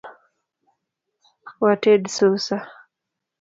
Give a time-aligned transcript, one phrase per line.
[1.61, 2.57] Wated susa